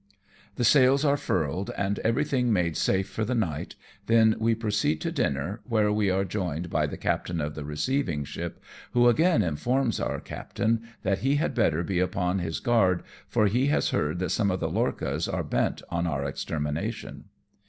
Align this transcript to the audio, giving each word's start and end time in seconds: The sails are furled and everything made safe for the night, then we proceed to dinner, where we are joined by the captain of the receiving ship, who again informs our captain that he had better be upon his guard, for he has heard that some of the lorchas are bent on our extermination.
The 0.55 0.63
sails 0.63 1.05
are 1.05 1.15
furled 1.15 1.69
and 1.77 1.99
everything 1.99 2.51
made 2.51 2.75
safe 2.75 3.07
for 3.07 3.23
the 3.23 3.35
night, 3.35 3.75
then 4.07 4.35
we 4.39 4.55
proceed 4.55 4.99
to 5.01 5.11
dinner, 5.11 5.61
where 5.63 5.91
we 5.91 6.09
are 6.09 6.23
joined 6.25 6.71
by 6.71 6.87
the 6.87 6.97
captain 6.97 7.39
of 7.39 7.53
the 7.53 7.63
receiving 7.63 8.23
ship, 8.23 8.63
who 8.93 9.07
again 9.07 9.43
informs 9.43 9.99
our 9.99 10.19
captain 10.19 10.81
that 11.03 11.19
he 11.19 11.35
had 11.35 11.53
better 11.53 11.83
be 11.83 11.99
upon 11.99 12.39
his 12.39 12.59
guard, 12.59 13.03
for 13.27 13.45
he 13.45 13.67
has 13.67 13.91
heard 13.91 14.17
that 14.17 14.31
some 14.31 14.49
of 14.49 14.59
the 14.59 14.71
lorchas 14.71 15.27
are 15.27 15.43
bent 15.43 15.83
on 15.91 16.07
our 16.07 16.25
extermination. 16.25 17.25